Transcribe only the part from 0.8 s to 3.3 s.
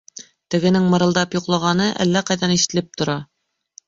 мырылдап йоҡлағаны әллә ҡайҙан ишетелеп тора.